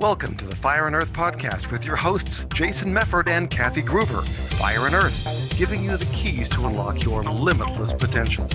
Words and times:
Welcome 0.00 0.38
to 0.38 0.46
the 0.46 0.56
Fire 0.56 0.86
and 0.86 0.96
Earth 0.96 1.12
podcast 1.12 1.70
with 1.70 1.84
your 1.84 1.94
hosts, 1.94 2.46
Jason 2.54 2.90
Mefford 2.90 3.28
and 3.28 3.50
Kathy 3.50 3.82
Gruver. 3.82 4.26
Fire 4.56 4.86
and 4.86 4.94
Earth, 4.94 5.54
giving 5.58 5.84
you 5.84 5.94
the 5.98 6.06
keys 6.06 6.48
to 6.48 6.64
unlock 6.64 7.04
your 7.04 7.22
limitless 7.22 7.92
potential. 7.92 8.48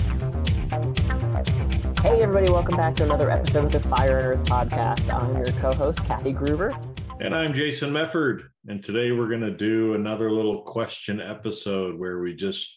Hey, 2.02 2.20
everybody, 2.20 2.50
welcome 2.50 2.76
back 2.76 2.96
to 2.96 3.04
another 3.04 3.30
episode 3.30 3.66
of 3.66 3.80
the 3.80 3.88
Fire 3.88 4.32
and 4.32 4.40
Earth 4.40 4.48
podcast. 4.48 5.08
I'm 5.14 5.36
your 5.36 5.46
co 5.60 5.72
host, 5.72 6.04
Kathy 6.04 6.32
Gruver. 6.32 6.76
And 7.20 7.32
I'm 7.32 7.54
Jason 7.54 7.92
Mefford. 7.92 8.48
And 8.66 8.82
today 8.82 9.12
we're 9.12 9.28
going 9.28 9.40
to 9.42 9.56
do 9.56 9.94
another 9.94 10.32
little 10.32 10.62
question 10.62 11.20
episode 11.20 11.96
where 11.96 12.18
we 12.18 12.34
just 12.34 12.76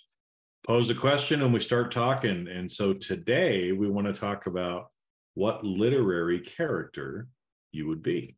pose 0.63 0.91
a 0.91 0.95
question 0.95 1.41
and 1.41 1.51
we 1.51 1.59
start 1.59 1.91
talking. 1.91 2.47
And 2.47 2.71
so 2.71 2.93
today 2.93 3.71
we 3.71 3.89
want 3.89 4.05
to 4.05 4.13
talk 4.13 4.45
about 4.45 4.91
what 5.33 5.65
literary 5.65 6.41
character 6.41 7.29
you 7.71 7.87
would 7.87 8.03
be 8.03 8.35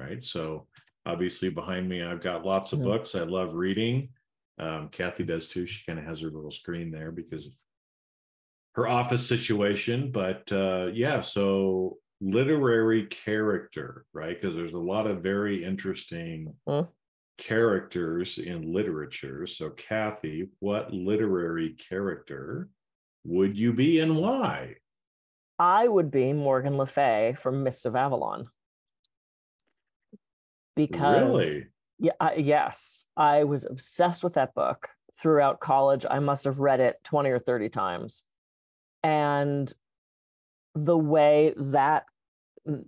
right? 0.00 0.24
So 0.24 0.66
obviously 1.06 1.50
behind 1.50 1.88
me, 1.88 2.02
I've 2.02 2.22
got 2.22 2.46
lots 2.46 2.72
of 2.72 2.82
books. 2.82 3.14
I 3.14 3.20
love 3.20 3.54
reading. 3.54 4.08
Um, 4.58 4.88
Kathy 4.88 5.24
does 5.24 5.48
too. 5.48 5.66
She 5.66 5.84
kind 5.86 5.98
of 5.98 6.04
has 6.04 6.20
her 6.20 6.30
little 6.30 6.50
screen 6.50 6.90
there 6.90 7.12
because 7.12 7.46
of 7.46 7.52
her 8.74 8.88
office 8.88 9.26
situation. 9.26 10.10
But 10.12 10.50
uh, 10.52 10.88
yeah, 10.92 11.20
so 11.20 11.98
literary 12.20 13.06
character, 13.06 14.04
right? 14.12 14.38
Because 14.40 14.54
there's 14.54 14.74
a 14.74 14.78
lot 14.78 15.06
of 15.06 15.22
very 15.22 15.64
interesting 15.64 16.54
huh? 16.68 16.84
characters 17.38 18.38
in 18.38 18.72
literature. 18.72 19.46
So, 19.46 19.70
Kathy, 19.70 20.50
what 20.60 20.92
literary 20.92 21.70
character 21.70 22.68
would 23.24 23.58
you 23.58 23.72
be 23.72 24.00
and 24.00 24.16
why? 24.16 24.76
I 25.58 25.88
would 25.88 26.10
be 26.10 26.32
Morgan 26.32 26.78
Le 26.78 26.86
Fay 26.86 27.36
from 27.40 27.62
Mists 27.62 27.84
of 27.84 27.96
Avalon 27.96 28.48
because 30.76 31.44
really? 31.44 31.66
yeah 31.98 32.12
I, 32.20 32.34
yes 32.34 33.04
i 33.16 33.44
was 33.44 33.64
obsessed 33.64 34.22
with 34.22 34.34
that 34.34 34.54
book 34.54 34.88
throughout 35.20 35.60
college. 35.60 36.06
I 36.08 36.18
must 36.18 36.44
have 36.44 36.58
read 36.58 36.80
it 36.80 36.96
20 37.04 37.30
or 37.30 37.38
30 37.38 37.68
times. 37.68 38.24
And 39.02 39.72
the 40.74 40.96
way 40.96 41.54
that 41.56 42.04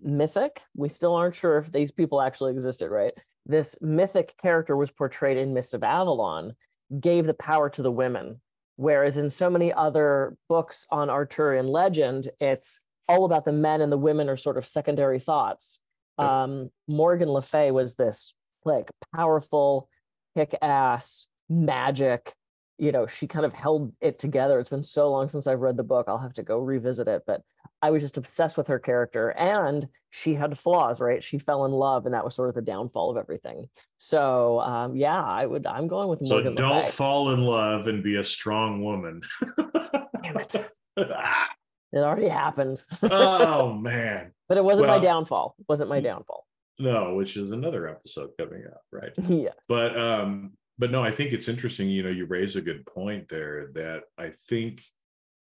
mythic 0.03 0.61
we 0.77 0.89
still 0.89 1.15
aren't 1.15 1.35
sure 1.35 1.59
if 1.59 1.73
these 1.73 1.91
people 1.91 2.21
actually 2.21 2.53
existed 2.53 2.91
right? 2.91 3.13
This 3.47 3.75
mythic 3.81 4.37
character 4.41 4.77
was 4.77 4.91
portrayed 4.91 5.37
in 5.37 5.55
mist 5.55 5.75
of 5.75 5.83
avalon 5.83 6.53
gave 7.01 7.27
the 7.27 7.35
power 7.35 7.71
to 7.71 7.83
the 7.83 7.91
women. 7.91 8.41
Whereas 8.77 9.17
in 9.17 9.31
so 9.31 9.51
many 9.51 9.73
other 9.73 10.37
books 10.49 10.87
on 10.91 11.11
arthurian 11.11 11.67
legend 11.67 12.29
it's 12.39 12.81
all 13.09 13.25
about 13.25 13.45
the 13.45 13.53
men 13.53 13.81
and 13.81 13.91
the 13.91 13.99
women 13.99 14.29
are 14.29 14.37
sort 14.37 14.57
of 14.57 14.67
secondary 14.67 15.19
thoughts 15.19 15.81
um, 16.23 16.71
Morgan 16.89 17.29
Le 17.29 17.43
Fay 17.43 17.71
was 17.71 17.95
this 17.95 18.35
like 18.65 18.91
powerful, 19.15 19.89
kick 20.37 20.57
ass 20.63 21.27
magic. 21.49 22.35
You 22.79 22.93
know, 22.93 23.07
she 23.07 23.27
kind 23.27 23.45
of 23.45 23.53
held 23.53 23.93
it 24.01 24.19
together. 24.19 24.59
It's 24.59 24.71
been 24.71 24.83
so 24.83 25.11
long 25.11 25.29
since 25.29 25.47
I've 25.47 25.61
read 25.61 25.77
the 25.77 25.83
book. 25.85 26.07
I'll 26.09 26.19
have 26.19 26.35
to 26.35 26.43
go 26.43 26.59
revisit 26.59 27.07
it. 27.07 27.23
But 27.27 27.43
I 27.81 27.91
was 27.91 28.03
just 28.03 28.17
obsessed 28.17 28.57
with 28.57 28.69
her 28.69 28.79
character. 28.79 29.31
And 29.31 29.87
she 30.11 30.35
had 30.35 30.59
flaws, 30.59 31.01
right? 31.01 31.23
She 31.23 31.39
fell 31.39 31.65
in 31.65 31.73
love, 31.73 32.05
and 32.07 32.15
that 32.15 32.25
was 32.25 32.35
sort 32.35 32.49
of 32.49 32.55
the 32.55 32.63
downfall 32.63 33.11
of 33.11 33.17
everything. 33.17 33.69
So 33.99 34.61
um, 34.61 34.97
yeah, 34.97 35.23
I 35.23 35.47
would 35.47 35.67
I'm 35.67 35.89
going 35.89 36.09
with 36.09 36.21
Morgan. 36.21 36.57
So 36.57 36.63
don't 36.63 36.89
fall 36.89 37.31
in 37.31 37.41
love 37.41 37.87
and 37.89 38.03
be 38.03 38.17
a 38.17 38.25
strong 38.25 38.83
woman. 38.83 39.23
Damn 40.23 40.39
it. 40.39 40.57
It 41.93 41.99
already 41.99 42.29
happened. 42.29 42.83
oh 43.03 43.73
man. 43.81 44.33
But 44.49 44.59
it 44.59 44.65
wasn't 44.65 44.89
well, 44.89 44.99
my 44.99 45.05
downfall. 45.05 45.55
It 45.59 45.67
wasn't 45.69 45.91
my 45.91 46.01
downfall. 46.01 46.47
No, 46.79 47.15
which 47.15 47.37
is 47.37 47.51
another 47.51 47.89
episode 47.89 48.31
coming 48.39 48.65
up, 48.67 48.83
right? 48.91 49.13
yeah. 49.29 49.51
But 49.69 49.97
um, 49.99 50.53
but 50.79 50.91
no, 50.91 51.03
I 51.03 51.11
think 51.11 51.33
it's 51.33 51.49
interesting, 51.49 51.89
you 51.89 52.03
know, 52.03 52.09
you 52.09 52.27
raise 52.27 52.57
a 52.57 52.63
good 52.63 52.85
point 52.87 53.29
there 53.29 53.69
that 53.75 54.05
I 54.19 54.31
think 54.31 54.83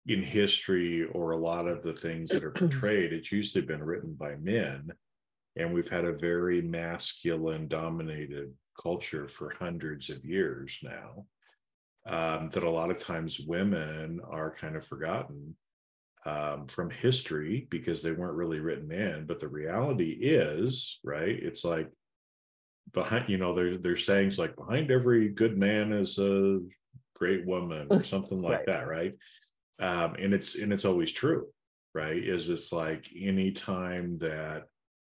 in 0.06 0.23
history 0.23 1.06
or 1.06 1.31
a 1.31 1.38
lot 1.38 1.67
of 1.67 1.84
the 1.84 1.94
things 1.94 2.29
that 2.29 2.44
are 2.44 2.51
portrayed, 2.56 3.13
it's 3.13 3.31
usually 3.31 3.66
been 3.66 3.84
written 3.84 4.13
by 4.13 4.35
men. 4.35 4.91
And 5.56 5.73
we've 5.73 5.90
had 5.90 6.06
a 6.06 6.13
very 6.13 6.61
masculine 6.61 7.67
dominated 7.67 8.53
culture 8.79 9.28
for 9.28 9.53
hundreds 9.59 10.09
of 10.09 10.23
years 10.23 10.78
now. 10.84 11.25
Um, 12.06 12.50
that 12.53 12.63
a 12.63 12.69
lot 12.69 12.90
of 12.90 13.00
times 13.00 13.38
women 13.38 14.22
are 14.29 14.56
kind 14.56 14.78
of 14.78 14.85
forgotten 14.85 15.57
um, 16.25 16.67
from 16.67 16.89
history 16.89 17.67
because 17.69 18.01
they 18.01 18.11
weren't 18.11 18.35
really 18.35 18.59
written 18.59 18.91
in. 18.91 19.25
But 19.25 19.39
the 19.39 19.47
reality 19.47 20.11
is, 20.11 21.00
right? 21.03 21.38
It's 21.41 21.63
like 21.63 21.89
behind, 22.94 23.29
you 23.29 23.38
know, 23.38 23.53
there's 23.53 23.79
there's 23.79 24.05
sayings 24.05 24.38
like 24.38 24.55
behind 24.55 24.91
every 24.91 25.29
good 25.29 25.57
man 25.57 25.91
is 25.91 26.17
a 26.17 26.59
great 27.16 27.45
woman 27.45 27.88
or 27.89 28.03
something 28.03 28.39
like 28.39 28.59
right. 28.59 28.66
that, 28.67 28.88
right? 28.88 29.13
Um, 29.79 30.16
and 30.19 30.33
it's 30.33 30.55
and 30.55 30.73
it's 30.73 30.85
always 30.85 31.11
true, 31.11 31.47
right? 31.94 32.17
Is 32.17 32.49
it's 32.49 32.72
like 32.72 33.07
any 33.17 33.51
time 33.51 34.17
that 34.19 34.63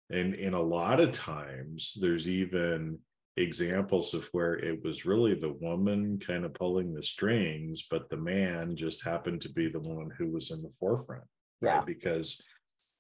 and 0.10 0.36
in 0.36 0.54
a 0.54 0.62
lot 0.62 1.00
of 1.00 1.12
times 1.12 1.98
there's 2.00 2.28
even 2.28 3.00
examples 3.38 4.14
of 4.14 4.26
where 4.32 4.54
it 4.54 4.84
was 4.84 5.06
really 5.06 5.34
the 5.34 5.54
woman 5.54 6.20
kind 6.20 6.46
of 6.46 6.54
pulling 6.54 6.94
the 6.94 7.02
strings, 7.02 7.86
but 7.90 8.10
the 8.10 8.18
man 8.18 8.76
just 8.76 9.04
happened 9.04 9.42
to 9.42 9.50
be 9.50 9.70
the 9.70 9.80
one 9.80 10.12
who 10.18 10.28
was 10.28 10.52
in 10.52 10.62
the 10.62 10.72
forefront. 10.80 11.24
Yeah. 11.62 11.78
Right? 11.78 11.86
Because 11.86 12.42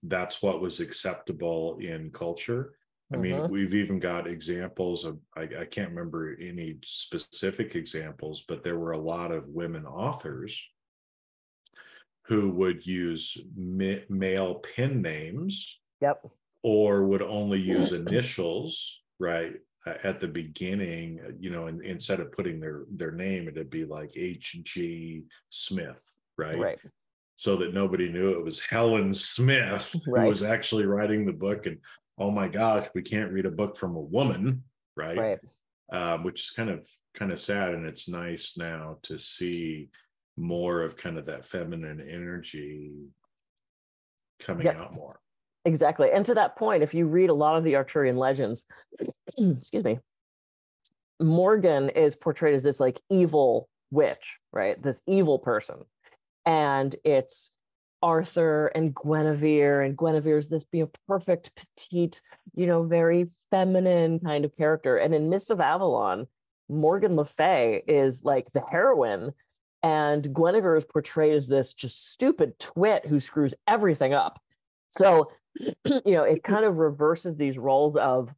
that's 0.04 0.42
what 0.42 0.62
was 0.62 0.80
acceptable 0.80 1.78
in 1.80 2.10
culture. 2.12 2.74
I 3.14 3.18
mean, 3.18 3.34
mm-hmm. 3.34 3.52
we've 3.52 3.76
even 3.76 4.00
got 4.00 4.28
examples 4.28 5.06
of, 5.06 5.20
I, 5.38 5.42
I, 5.42 5.66
can't 5.66 5.90
remember 5.90 6.36
any 6.42 6.78
specific 6.84 7.76
examples, 7.76 8.44
but 8.48 8.64
there 8.64 8.80
were 8.80 8.94
a 8.94 8.98
lot 8.98 9.32
of 9.32 9.48
women 9.50 9.86
authors 9.86 10.60
who 12.26 12.50
would 12.52 12.86
use 12.88 13.38
ma- 13.56 14.04
male 14.10 14.56
pen 14.56 15.02
names. 15.02 15.80
Yep. 16.02 16.26
Or 16.64 17.04
would 17.04 17.22
only 17.22 17.60
use 17.60 17.92
initials, 17.92 19.02
right? 19.20 19.54
At 19.86 20.22
the 20.22 20.30
beginning, 20.30 21.20
you 21.40 21.50
know, 21.50 21.68
and, 21.68 21.82
instead 21.82 22.22
of 22.22 22.32
putting 22.32 22.60
their 22.60 22.84
their 22.90 23.12
name, 23.12 23.50
it'd 23.50 23.70
be 23.70 23.84
like 23.84 24.14
H 24.16 24.58
G 24.64 25.24
Smith, 25.50 26.02
right? 26.38 26.58
Right. 26.58 26.80
So 27.36 27.58
that 27.58 27.74
nobody 27.74 28.10
knew 28.10 28.32
it 28.32 28.44
was 28.44 28.62
Helen 28.62 29.14
Smith 29.14 29.94
right. 30.08 30.22
who 30.24 30.30
was 30.30 30.42
actually 30.42 30.86
writing 30.86 31.26
the 31.26 31.34
book. 31.34 31.66
And 31.66 31.80
oh 32.18 32.32
my 32.32 32.48
gosh, 32.48 32.88
we 32.96 33.02
can't 33.02 33.32
read 33.32 33.46
a 33.46 33.52
book 33.52 33.76
from 33.76 33.98
a 33.98 34.02
woman, 34.02 34.64
right? 34.96 35.18
Right. 35.18 35.40
Um, 35.92 36.24
which 36.24 36.44
is 36.44 36.52
kind 36.52 36.70
of 36.70 36.88
kind 37.14 37.34
of 37.34 37.40
sad, 37.40 37.74
and 37.74 37.86
it's 37.86 38.08
nice 38.08 38.54
now 38.58 39.00
to 39.04 39.18
see 39.18 39.90
more 40.38 40.82
of 40.82 40.96
kind 40.96 41.18
of 41.18 41.26
that 41.26 41.46
feminine 41.46 42.02
energy 42.02 42.92
coming 44.40 44.66
yep. 44.66 44.80
out 44.80 44.96
more. 44.96 45.20
Exactly. 45.66 46.12
And 46.12 46.26
to 46.26 46.34
that 46.36 46.56
point, 46.56 46.84
if 46.84 46.94
you 46.94 47.06
read 47.08 47.30
a 47.30 47.34
lot 47.34 47.58
of 47.58 47.64
the 47.64 47.76
Arthurian 47.76 48.18
legends, 48.18 48.66
excuse 49.38 49.84
me, 49.84 50.00
Morgan 51.22 51.90
is 51.90 52.16
portrayed 52.16 52.56
as 52.56 52.64
this 52.64 52.80
like 52.80 53.00
evil 53.10 53.70
witch, 53.92 54.40
right? 54.52 54.82
This 54.82 55.02
evil 55.08 55.40
person. 55.40 55.78
And 56.46 56.94
it's 57.06 57.52
Arthur 58.02 58.68
and 58.68 58.94
Guinevere, 58.94 59.82
and 59.82 59.98
Guinevere's 59.98 60.50
this 60.50 60.66
being 60.66 60.84
a 60.84 60.90
perfect, 61.08 61.52
petite, 61.56 62.22
you 62.54 62.68
know, 62.68 62.84
very 62.84 63.30
feminine 63.50 64.20
kind 64.20 64.44
of 64.44 64.56
character. 64.58 64.98
And 64.98 65.16
in 65.16 65.30
Mists 65.30 65.50
of 65.50 65.62
Avalon, 65.62 66.28
Morgan 66.68 67.16
Le 67.16 67.24
Fay 67.24 67.82
is 67.88 68.26
like 68.26 68.52
the 68.52 68.62
heroine, 68.62 69.32
and 69.82 70.34
Guinevere 70.34 70.76
is 70.76 70.86
portrayed 70.86 71.34
as 71.34 71.48
this 71.48 71.74
just 71.74 72.12
stupid 72.12 72.60
twit 72.60 73.06
who 73.06 73.22
screws 73.22 73.54
everything 73.68 74.14
up. 74.14 74.42
So 74.90 75.32
you 75.86 76.02
know, 76.06 76.24
it 76.24 76.44
kind 76.44 76.66
of 76.66 76.78
reverses 76.78 77.36
these 77.36 77.58
roles 77.58 77.96
of 77.96 78.34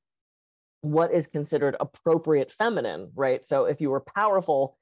what 0.81 1.13
is 1.13 1.27
considered 1.27 1.75
appropriate 1.79 2.51
feminine, 2.51 3.11
right? 3.15 3.43
So 3.43 3.65
if 3.65 3.81
you 3.81 3.89
were 3.89 4.01
powerful 4.01 4.77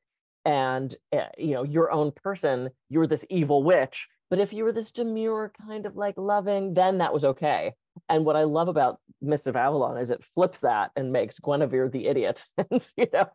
and 0.45 0.94
uh, 1.15 1.27
you 1.38 1.53
know 1.53 1.63
your 1.63 1.91
own 1.91 2.12
person, 2.12 2.69
you're 2.89 3.07
this 3.07 3.25
evil 3.30 3.63
witch. 3.63 4.07
But 4.30 4.39
if 4.39 4.51
you 4.51 4.63
were 4.63 4.71
this 4.71 4.91
demure 4.91 5.53
kind 5.65 5.85
of 5.85 5.95
like 5.95 6.15
loving, 6.18 6.74
then 6.74 6.97
that 6.97 7.13
was 7.13 7.24
okay. 7.24 7.74
And 8.09 8.25
what 8.25 8.35
I 8.35 8.44
love 8.44 8.68
about 8.68 9.00
Mist 9.21 9.47
of 9.47 9.56
Avalon 9.56 9.97
is 9.97 10.09
it 10.09 10.24
flips 10.24 10.62
that 10.62 10.91
and 10.95 11.13
makes 11.13 11.39
Guinevere 11.39 11.89
the 11.89 12.07
idiot, 12.07 12.45
and 12.57 12.89
you 12.97 13.07
know 13.13 13.30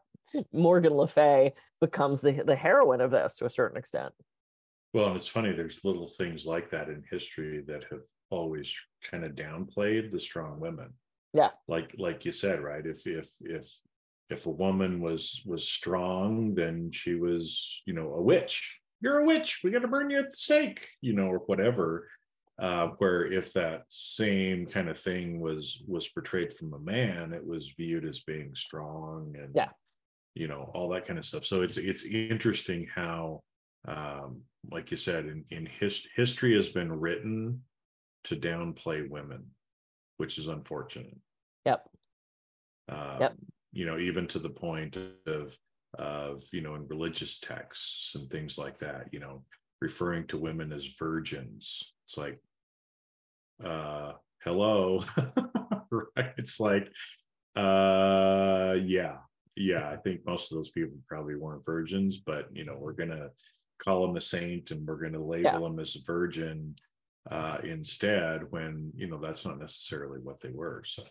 Morgan 0.53 0.95
Le 0.95 1.09
Fay 1.09 1.55
becomes 1.81 2.21
the 2.21 2.43
the 2.45 2.57
heroine 2.57 3.01
of 3.01 3.11
this 3.11 3.37
to 3.37 3.47
a 3.47 3.51
certain 3.51 3.79
extent. 3.79 4.13
Well, 4.93 5.09
and 5.09 5.17
it's 5.17 5.29
funny. 5.29 5.53
There's 5.53 5.85
little 5.85 6.07
things 6.07 6.45
like 6.45 6.71
that 6.71 6.89
in 6.89 7.03
history 7.11 7.63
that 7.67 7.85
have 7.91 8.01
always 8.31 8.75
kind 9.11 9.25
of 9.25 9.33
downplayed 9.33 10.11
the 10.11 10.21
strong 10.21 10.61
women. 10.61 10.93
Yeah. 11.35 11.51
Like 11.67 11.95
like 11.99 12.25
you 12.25 12.33
said, 12.33 12.61
right? 12.61 12.85
If 12.87 13.07
if 13.07 13.31
if 13.41 13.71
if 14.31 14.47
a 14.47 14.51
woman 14.51 15.01
was 15.01 15.43
was 15.47 15.69
strong, 15.69 16.55
then 16.55 16.91
she 16.93 17.15
was, 17.15 17.83
you 17.87 17.95
know, 17.95 18.15
a 18.15 18.23
witch. 18.23 18.79
You're 19.01 19.19
a 19.21 19.25
witch. 19.25 19.61
We 19.63 19.71
got 19.71 19.83
to 19.83 19.89
burn 19.89 20.11
you 20.11 20.19
at 20.19 20.31
the 20.31 20.37
stake, 20.37 20.87
you 21.01 21.13
know, 21.13 21.27
or 21.29 21.39
whatever. 21.41 22.09
uh, 22.61 22.89
where 22.99 23.25
if 23.33 23.53
that 23.53 23.85
same 23.89 24.67
kind 24.67 24.89
of 24.89 24.99
thing 24.99 25.39
was 25.41 25.81
was 25.87 26.09
portrayed 26.09 26.53
from 26.53 26.75
a 26.75 26.79
man, 26.81 27.33
it 27.33 27.47
was 27.47 27.73
viewed 27.77 28.05
as 28.05 28.21
being 28.23 28.53
strong 28.55 29.33
and 29.39 29.53
Yeah. 29.55 29.69
you 30.35 30.49
know 30.49 30.71
all 30.75 30.89
that 30.91 31.07
kind 31.07 31.19
of 31.21 31.25
stuff. 31.25 31.45
So 31.45 31.63
it's 31.63 31.77
it's 31.77 32.05
interesting 32.05 32.89
how, 32.93 33.43
um, 33.87 34.43
like 34.73 34.91
you 34.91 34.97
said, 34.97 35.27
in 35.27 35.45
in 35.51 35.67
his, 35.67 36.03
history 36.17 36.55
has 36.57 36.69
been 36.69 36.91
written 36.93 37.63
to 38.29 38.37
downplay 38.37 39.09
women, 39.09 39.45
which 40.19 40.39
is 40.39 40.49
unfortunate. 40.49 41.17
Yep. 41.65 41.85
Um, 42.91 43.17
Yep. 43.21 43.37
You 43.73 43.85
know, 43.87 43.99
even 43.99 44.27
to 44.29 44.39
the 44.39 44.49
point 44.51 44.97
of 45.27 45.57
of 45.99 46.43
you 46.53 46.61
know 46.61 46.75
in 46.75 46.87
religious 46.89 47.39
texts 47.41 48.13
and 48.15 48.29
things 48.31 48.57
like 48.59 48.79
that. 48.79 49.07
You 49.13 49.21
know, 49.21 49.45
referring 49.81 50.27
to 50.29 50.39
women 50.39 50.73
as 50.73 50.87
virgins. 50.99 51.83
It's 52.07 52.17
like 52.17 52.39
uh 53.65 54.13
hello 54.45 55.03
right 55.91 56.33
it's 56.37 56.61
like 56.61 56.87
uh 57.57 58.75
yeah 58.85 59.17
yeah 59.57 59.91
i 59.91 59.97
think 59.97 60.21
most 60.25 60.53
of 60.53 60.57
those 60.57 60.71
people 60.71 60.97
probably 61.09 61.35
weren't 61.35 61.65
virgins 61.67 62.19
but 62.19 62.47
you 62.53 62.65
know 62.65 62.77
we're 62.79 62.93
gonna 62.93 63.29
call 63.85 64.07
them 64.07 64.17
a 64.17 64.21
saint 64.21 64.71
and 64.71 64.87
we're 64.87 64.95
gonna 65.03 65.19
label 65.23 65.43
Yeah. 65.43 65.59
them 65.59 65.81
as 65.81 65.97
a 65.97 66.05
virgin 66.07 66.77
uh 67.31 67.59
instead 67.65 68.43
when 68.51 68.91
you 68.95 69.07
know 69.09 69.19
that's 69.19 69.45
not 69.45 69.59
necessarily 69.59 70.19
what 70.19 70.41
they 70.41 70.51
were 70.51 70.83
so 70.85 71.03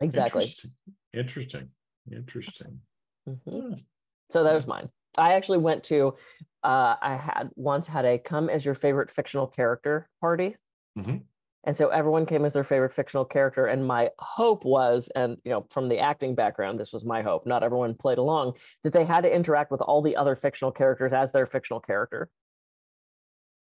Exactly. 0.00 0.44
interesting 0.44 0.72
interesting, 1.12 1.70
interesting. 2.12 2.80
Mhm. 3.28 3.84
So 4.30 4.44
there's 4.44 4.66
mine. 4.66 4.90
I 5.16 5.34
actually 5.34 5.58
went 5.58 5.82
to, 5.84 6.14
uh, 6.62 6.96
I 7.00 7.16
had 7.16 7.50
once 7.56 7.86
had 7.86 8.04
a 8.04 8.18
come 8.18 8.48
as 8.48 8.64
your 8.64 8.74
favorite 8.74 9.10
fictional 9.10 9.46
character 9.46 10.08
party. 10.20 10.56
Mhm. 10.96 11.24
And 11.64 11.76
so 11.76 11.88
everyone 11.88 12.26
came 12.26 12.44
as 12.44 12.52
their 12.52 12.62
favorite 12.62 12.92
fictional 12.92 13.24
character. 13.24 13.66
And 13.66 13.86
my 13.86 14.10
hope 14.18 14.64
was, 14.64 15.08
and 15.16 15.38
you 15.44 15.50
know, 15.50 15.66
from 15.70 15.88
the 15.88 15.98
acting 15.98 16.34
background, 16.34 16.78
this 16.78 16.92
was 16.92 17.04
my 17.04 17.22
hope, 17.22 17.46
not 17.46 17.62
everyone 17.64 17.94
played 17.94 18.18
along, 18.18 18.54
that 18.84 18.92
they 18.92 19.04
had 19.04 19.22
to 19.22 19.34
interact 19.34 19.70
with 19.70 19.80
all 19.80 20.00
the 20.02 20.16
other 20.16 20.36
fictional 20.36 20.70
characters 20.70 21.12
as 21.12 21.32
their 21.32 21.46
fictional 21.46 21.80
character. 21.80 22.30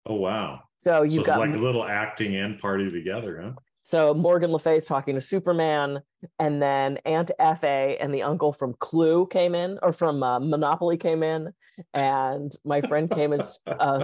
Oh 0.07 0.15
wow 0.15 0.61
So 0.85 0.99
so 0.99 1.03
you've 1.03 1.19
it's 1.21 1.27
got 1.27 1.41
like 1.41 1.55
a 1.55 1.59
little 1.59 1.85
acting 1.85 2.37
and 2.37 2.59
party 2.59 2.89
together 2.91 3.41
huh 3.43 3.53
So 3.85 4.15
Morgan 4.15 4.51
Le 4.53 4.59
Fay's 4.59 4.85
talking 4.85 5.15
to 5.15 5.21
Superman, 5.21 6.01
and 6.41 6.61
then 6.61 6.99
Aunt 7.05 7.31
Fa 7.39 7.97
and 8.01 8.13
the 8.13 8.23
uncle 8.23 8.53
from 8.53 8.75
Clue 8.81 9.27
came 9.29 9.55
in, 9.55 9.79
or 9.83 9.93
from 9.93 10.23
uh, 10.23 10.41
Monopoly 10.41 10.97
came 10.97 11.23
in, 11.23 11.53
and 11.95 12.53
my 12.65 12.81
friend 12.83 13.09
came 13.09 13.33
as 13.33 13.61
uh, 13.67 14.03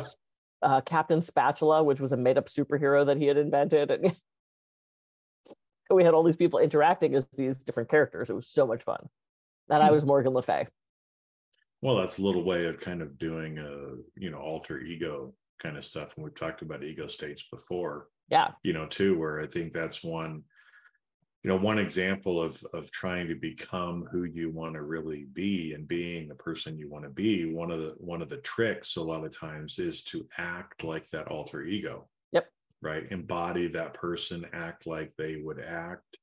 uh, 0.63 0.81
Captain 0.83 1.21
Spatula, 1.21 1.83
which 1.83 1.99
was 1.99 2.13
a 2.13 2.17
made-up 2.17 2.47
superhero 2.47 3.05
that 3.07 3.17
he 3.17 3.27
had 3.27 3.37
invented. 3.37 3.91
And 3.91 4.15
we 5.91 6.05
had 6.05 6.15
all 6.15 6.23
these 6.23 6.37
people 6.37 6.61
interacting 6.61 7.17
as 7.17 7.27
these 7.37 7.59
different 7.65 7.91
characters. 7.91 8.31
It 8.31 8.35
was 8.37 8.47
so 8.47 8.67
much 8.67 8.85
fun. 8.85 9.09
And 9.69 9.83
I 9.83 9.89
Hmm. 9.89 9.95
was 9.95 10.05
Morgan 10.05 10.33
Le 10.33 10.43
Fay. 10.43 10.69
Well, 11.81 11.97
that's 11.97 12.19
a 12.19 12.23
little 12.23 12.45
way 12.45 12.67
of 12.67 12.79
kind 12.79 13.03
of 13.03 13.19
doing 13.19 13.59
a, 13.59 13.97
you 14.17 14.31
know, 14.31 14.39
alter 14.39 14.79
ego 14.81 15.35
kind 15.63 15.77
of 15.77 15.85
stuff. 15.85 16.13
And 16.17 16.25
we've 16.25 16.35
talked 16.35 16.63
about 16.63 16.83
ego 16.83 17.07
states 17.07 17.45
before, 17.51 18.09
Yeah, 18.29 18.49
you 18.63 18.73
know, 18.73 18.87
too, 18.87 19.19
where 19.19 19.41
I 19.41 19.47
think 19.47 19.73
that's 19.73 20.03
one, 20.03 20.43
you 21.43 21.49
know, 21.49 21.57
one 21.57 21.79
example 21.79 22.43
of 22.43 22.63
of 22.73 22.91
trying 22.91 23.29
to 23.29 23.35
become 23.35 24.07
who 24.11 24.25
you 24.25 24.51
want 24.51 24.75
to 24.75 24.83
really 24.83 25.27
be 25.33 25.73
and 25.75 25.87
being 25.87 26.29
the 26.29 26.35
person 26.35 26.79
you 26.79 26.89
want 26.91 27.05
to 27.05 27.11
be. 27.11 27.53
One 27.53 27.71
of 27.71 27.81
the 27.81 27.95
one 27.99 28.23
of 28.23 28.29
the 28.29 28.39
tricks 28.39 28.97
a 28.97 29.03
lot 29.03 29.25
of 29.25 29.37
times 29.37 29.79
is 29.79 30.03
to 30.05 30.27
act 30.39 30.85
like 30.85 31.09
that 31.11 31.29
alter 31.29 31.63
ego. 31.63 32.09
Yep. 32.33 32.49
Right. 32.81 33.05
Embody 33.11 33.69
that 33.69 33.95
person, 33.95 34.47
act 34.53 34.87
like 34.87 35.13
they 35.17 35.37
would 35.37 35.61
act, 35.61 36.17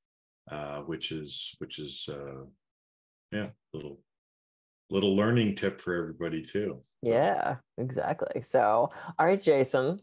uh, 0.51 0.79
which 0.81 1.11
is 1.11 1.55
which 1.59 1.79
is 1.79 2.07
uh 2.11 2.43
yeah, 3.31 3.49
little 3.73 4.01
little 4.89 5.15
learning 5.15 5.55
tip 5.55 5.81
for 5.81 5.95
everybody 5.95 6.41
too. 6.41 6.81
So- 7.05 7.11
yeah, 7.11 7.55
exactly. 7.77 8.41
So, 8.41 8.91
all 9.17 9.25
right, 9.25 9.41
Jason, 9.41 9.99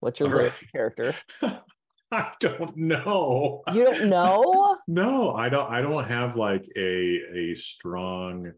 what's 0.00 0.20
your 0.20 0.28
right. 0.28 0.52
character? 0.72 1.14
I 2.12 2.32
don't 2.38 2.76
know. 2.76 3.62
You 3.72 3.84
don't 3.84 4.08
know? 4.10 4.76
No, 4.86 5.32
I 5.34 5.48
don't 5.48 5.70
I 5.70 5.80
don't 5.80 6.04
have 6.04 6.36
like 6.36 6.64
a 6.76 7.20
a 7.34 7.54
strong 7.54 8.52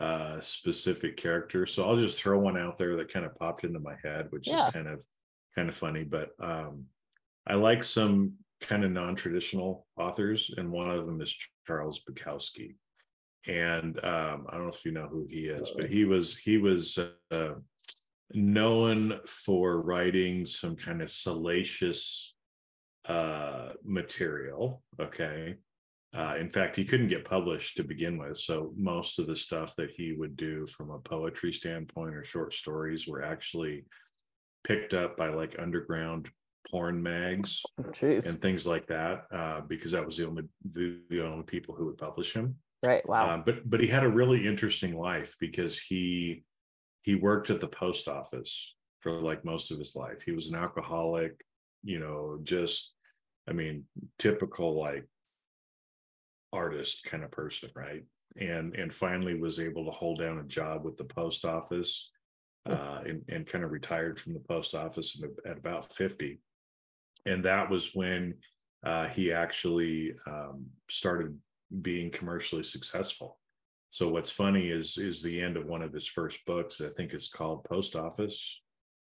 uh 0.00 0.40
specific 0.40 1.16
character. 1.16 1.66
So 1.66 1.84
I'll 1.84 1.96
just 1.96 2.18
throw 2.20 2.38
one 2.38 2.56
out 2.56 2.78
there 2.78 2.96
that 2.96 3.12
kind 3.12 3.26
of 3.26 3.34
popped 3.36 3.64
into 3.64 3.80
my 3.80 3.94
head, 4.02 4.26
which 4.30 4.46
Yeah. 4.48 4.68
is 4.68 4.72
kind 4.72 4.88
of 4.88 5.00
kind 5.54 5.68
of 5.68 5.74
funny. 5.76 6.04
But 6.04 6.30
um 6.40 6.84
I 7.46 7.54
like 7.54 7.82
some 7.84 8.34
kind 8.60 8.84
of 8.84 8.92
non-traditional 8.92 9.86
authors, 9.98 10.50
and 10.56 10.70
one 10.70 10.88
of 10.88 11.04
them 11.04 11.20
is 11.20 11.36
Charles 11.66 12.00
Bukowski. 12.08 12.76
And 13.46 14.02
um, 14.04 14.46
I 14.48 14.56
don't 14.56 14.64
know 14.64 14.72
if 14.72 14.84
you 14.84 14.92
know 14.92 15.08
who 15.08 15.26
he 15.30 15.46
is, 15.46 15.70
but 15.76 15.90
he 15.90 16.04
was 16.04 16.36
he 16.36 16.56
was 16.56 16.98
uh, 17.30 17.54
known 18.32 19.20
for 19.26 19.80
writing 19.80 20.46
some 20.46 20.76
kind 20.76 21.02
of 21.02 21.10
salacious 21.10 22.34
uh 23.06 23.68
material 23.84 24.82
okay? 25.00 25.56
Uh 26.16 26.36
in 26.38 26.48
fact 26.48 26.76
he 26.76 26.84
couldn't 26.84 27.08
get 27.08 27.24
published 27.24 27.76
to 27.76 27.84
begin 27.84 28.16
with 28.16 28.36
so 28.38 28.72
most 28.76 29.18
of 29.18 29.26
the 29.26 29.36
stuff 29.36 29.74
that 29.76 29.90
he 29.90 30.12
would 30.12 30.36
do 30.36 30.66
from 30.66 30.90
a 30.90 30.98
poetry 30.98 31.52
standpoint 31.52 32.14
or 32.14 32.24
short 32.24 32.54
stories 32.54 33.06
were 33.06 33.22
actually 33.22 33.84
picked 34.64 34.94
up 34.94 35.16
by 35.18 35.28
like 35.28 35.56
underground 35.58 36.30
porn 36.70 37.02
mags 37.02 37.62
Jeez. 37.90 38.26
and 38.26 38.40
things 38.40 38.66
like 38.66 38.86
that 38.86 39.24
uh 39.32 39.60
because 39.68 39.92
that 39.92 40.06
was 40.06 40.16
the 40.16 40.26
only 40.26 40.44
the, 40.72 40.98
the 41.10 41.22
only 41.22 41.44
people 41.44 41.74
who 41.74 41.84
would 41.84 41.98
publish 41.98 42.32
him 42.32 42.56
Right. 42.84 43.08
Wow. 43.08 43.34
um, 43.34 43.42
but 43.44 43.68
but 43.68 43.80
he 43.80 43.86
had 43.86 44.04
a 44.04 44.08
really 44.08 44.46
interesting 44.46 44.96
life 44.96 45.34
because 45.40 45.78
he 45.78 46.44
he 47.02 47.14
worked 47.14 47.50
at 47.50 47.60
the 47.60 47.68
post 47.68 48.08
office 48.08 48.74
for 49.00 49.20
like 49.20 49.44
most 49.44 49.70
of 49.70 49.78
his 49.78 49.94
life. 49.94 50.22
He 50.22 50.32
was 50.32 50.48
an 50.48 50.56
alcoholic, 50.56 51.44
you 51.82 51.98
know, 51.98 52.38
just 52.42 52.92
I 53.48 53.52
mean, 53.52 53.84
typical 54.18 54.78
like 54.78 55.06
artist 56.52 57.04
kind 57.04 57.24
of 57.24 57.30
person, 57.30 57.70
right? 57.74 58.04
And 58.38 58.74
and 58.74 58.92
finally 58.92 59.40
was 59.40 59.60
able 59.60 59.84
to 59.84 59.90
hold 59.90 60.18
down 60.18 60.38
a 60.38 60.44
job 60.44 60.84
with 60.84 60.96
the 60.96 61.04
post 61.04 61.44
office 61.44 62.10
uh, 62.68 63.00
and, 63.06 63.22
and 63.28 63.46
kind 63.46 63.64
of 63.64 63.70
retired 63.70 64.18
from 64.18 64.32
the 64.32 64.40
post 64.40 64.74
office 64.74 65.22
at, 65.22 65.50
at 65.50 65.58
about 65.58 65.92
50. 65.92 66.40
And 67.26 67.44
that 67.44 67.70
was 67.70 67.94
when 67.94 68.34
uh, 68.84 69.08
he 69.08 69.32
actually 69.32 70.14
um, 70.26 70.66
started 70.88 71.38
being 71.82 72.10
commercially 72.10 72.62
successful. 72.62 73.38
So 73.90 74.08
what's 74.08 74.30
funny 74.30 74.70
is 74.70 74.98
is 74.98 75.22
the 75.22 75.40
end 75.40 75.56
of 75.56 75.66
one 75.66 75.82
of 75.82 75.92
his 75.92 76.06
first 76.06 76.38
books. 76.46 76.80
I 76.80 76.88
think 76.88 77.12
it's 77.12 77.28
called 77.28 77.64
Post 77.64 77.94
Office. 77.94 78.60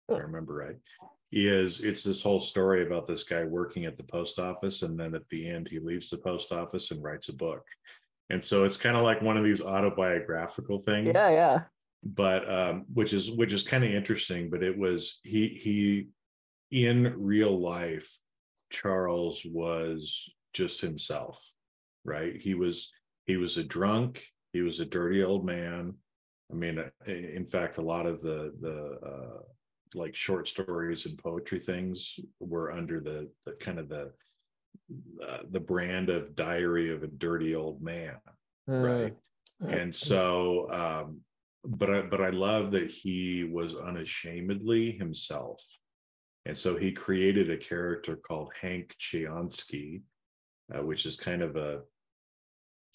If 0.07 0.15
I 0.15 0.19
remember 0.19 0.53
right. 0.53 0.77
Is 1.31 1.81
it's 1.81 2.03
this 2.03 2.21
whole 2.21 2.39
story 2.39 2.87
about 2.87 3.05
this 3.05 3.23
guy 3.23 3.43
working 3.43 3.83
at 3.83 3.97
the 3.97 4.03
post 4.03 4.39
office, 4.39 4.83
and 4.83 4.97
then 4.97 5.13
at 5.13 5.27
the 5.29 5.49
end 5.49 5.67
he 5.67 5.79
leaves 5.79 6.09
the 6.09 6.17
post 6.17 6.53
office 6.53 6.91
and 6.91 7.03
writes 7.03 7.27
a 7.27 7.35
book. 7.35 7.65
And 8.29 8.43
so 8.43 8.63
it's 8.63 8.77
kind 8.77 8.95
of 8.95 9.03
like 9.03 9.21
one 9.21 9.35
of 9.37 9.43
these 9.43 9.61
autobiographical 9.61 10.81
things 10.81 11.11
yeah. 11.13 11.29
Yeah. 11.29 11.61
but 12.03 12.49
um, 12.49 12.85
which 12.93 13.11
is 13.11 13.29
which 13.31 13.51
is 13.51 13.63
kind 13.63 13.83
of 13.83 13.91
interesting. 13.91 14.49
But 14.49 14.63
it 14.63 14.77
was 14.77 15.19
he 15.23 15.49
he 15.49 16.07
in 16.71 17.13
real 17.17 17.59
life, 17.59 18.17
Charles 18.69 19.43
was 19.45 20.29
just 20.53 20.81
himself, 20.81 21.45
right? 22.07 22.35
He 22.35 22.55
was 22.55 22.91
he 23.25 23.37
was 23.37 23.57
a 23.57 23.63
drunk. 23.63 24.23
He 24.53 24.61
was 24.61 24.79
a 24.79 24.85
dirty 24.85 25.23
old 25.23 25.45
man. 25.45 25.93
I 26.51 26.55
mean, 26.55 26.79
uh, 26.79 27.11
in 27.11 27.45
fact, 27.45 27.77
a 27.77 27.81
lot 27.81 28.07
of 28.07 28.21
the 28.21 28.53
the 28.59 28.99
uh, 29.05 29.41
like 29.93 30.15
short 30.15 30.47
stories 30.47 31.05
and 31.05 31.17
poetry 31.17 31.59
things 31.59 32.19
were 32.39 32.71
under 32.71 32.99
the, 32.99 33.29
the 33.45 33.51
kind 33.53 33.77
of 33.79 33.89
the 33.89 34.11
uh, 35.25 35.39
the 35.51 35.59
brand 35.59 36.09
of 36.09 36.35
Diary 36.35 36.93
of 36.93 37.03
a 37.03 37.07
Dirty 37.07 37.55
Old 37.55 37.81
Man, 37.81 38.15
right? 38.65 39.15
Mm. 39.61 39.81
and 39.81 39.95
so 39.95 40.69
um 40.71 41.21
but 41.65 41.89
i 41.89 42.01
but 42.01 42.21
i 42.21 42.29
love 42.29 42.71
that 42.71 42.91
he 42.91 43.43
was 43.43 43.73
unashamedly 43.75 44.91
himself 44.91 45.63
and 46.45 46.55
so 46.55 46.77
he 46.77 46.91
created 46.91 47.49
a 47.49 47.57
character 47.57 48.15
called 48.15 48.51
hank 48.61 48.95
chinaski 48.99 50.01
uh, 50.73 50.83
which 50.83 51.07
is 51.07 51.15
kind 51.15 51.41
of 51.41 51.55
a 51.55 51.81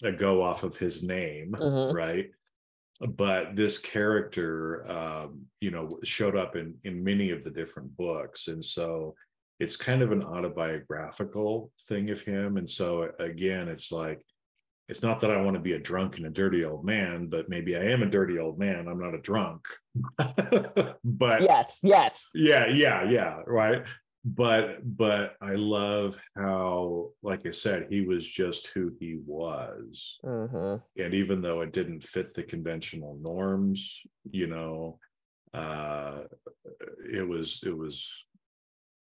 a 0.03 0.11
go 0.11 0.41
off 0.41 0.63
of 0.63 0.77
his 0.77 1.03
name 1.03 1.51
Mhm. 1.57 1.93
right 1.93 2.29
but 3.09 3.55
this 3.55 3.77
character 3.77 4.89
um 4.89 5.41
you 5.61 5.71
know 5.71 5.87
showed 6.03 6.35
up 6.37 6.55
in 6.55 6.75
in 6.83 7.03
many 7.03 7.31
of 7.31 7.43
the 7.43 7.51
different 7.51 7.95
books 7.97 8.47
and 8.47 8.63
so 8.63 9.15
it's 9.59 9.77
kind 9.77 10.01
of 10.01 10.11
an 10.11 10.23
autobiographical 10.23 11.71
thing 11.87 12.09
of 12.09 12.21
him 12.21 12.57
and 12.57 12.69
so 12.69 13.09
again 13.19 13.67
it's 13.67 13.91
like 13.91 14.21
it's 14.89 15.01
not 15.01 15.21
that 15.21 15.31
I 15.31 15.41
want 15.41 15.55
to 15.55 15.61
be 15.61 15.73
a 15.73 15.79
drunk 15.79 16.17
and 16.17 16.25
a 16.25 16.29
dirty 16.29 16.65
old 16.65 16.83
man, 16.83 17.27
but 17.27 17.47
maybe 17.47 17.77
I 17.77 17.83
am 17.83 18.03
a 18.03 18.05
dirty 18.05 18.37
old 18.37 18.59
man. 18.59 18.89
I'm 18.89 18.99
not 18.99 19.15
a 19.15 19.17
drunk. 19.21 19.65
but 20.17 21.41
Yes. 21.41 21.79
Yes. 21.81 22.27
yeah, 22.35 22.67
yeah, 22.67 23.09
yeah, 23.09 23.37
right. 23.47 23.85
But 24.25 24.79
but 24.97 25.35
I 25.41 25.53
love 25.55 26.17
how, 26.35 27.11
like 27.21 27.45
I 27.45 27.51
said, 27.51 27.87
he 27.89 28.01
was 28.01 28.25
just 28.25 28.67
who 28.67 28.95
he 28.99 29.17
was, 29.25 30.19
Mhm. 30.23 30.81
and 30.97 31.13
even 31.13 31.41
though 31.41 31.61
it 31.61 31.73
didn't 31.73 32.03
fit 32.03 32.33
the 32.33 32.43
conventional 32.43 33.15
norms, 33.17 34.01
you 34.31 34.47
know, 34.47 34.99
uh, 35.53 36.23
it 37.11 37.27
was 37.27 37.61
it 37.65 37.75
was 37.77 38.25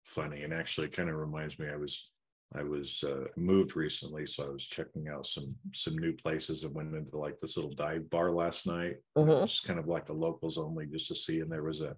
funny, 0.06 0.44
and 0.44 0.54
actually, 0.54 0.90
kind 0.90 1.10
of 1.10 1.16
reminds 1.16 1.60
me. 1.60 1.68
I 1.70 1.76
was 1.78 2.12
I 2.54 2.64
was 2.64 3.04
uh, 3.04 3.28
moved 3.38 3.76
recently, 3.78 4.26
so 4.26 4.46
I 4.46 4.50
was 4.50 4.66
checking 4.66 5.08
out 5.08 5.28
some 5.28 5.56
some 5.74 5.98
new 5.98 6.14
places 6.14 6.64
and 6.64 6.74
went 6.74 6.96
into 6.96 7.18
like 7.18 7.38
this 7.40 7.56
little 7.58 7.72
dive 7.74 8.10
bar 8.10 8.32
last 8.32 8.66
night, 8.68 8.98
Mhm. 9.18 9.44
just 9.48 9.64
kind 9.66 9.80
of 9.80 9.88
like 9.88 10.06
the 10.08 10.14
locals 10.14 10.58
only, 10.58 10.88
just 10.88 11.08
to 11.10 11.16
see. 11.16 11.40
And 11.42 11.52
there 11.52 11.64
was 11.64 11.82
a 11.82 11.96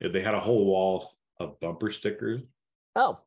they 0.00 0.22
had 0.22 0.34
a 0.34 0.40
whole 0.40 0.64
wall 0.66 1.12
of 1.40 1.58
bumper 1.60 1.90
stickers 1.90 2.42
Oh, 2.94 3.18